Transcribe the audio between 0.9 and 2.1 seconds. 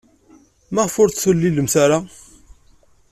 ur t-tulilemt ara?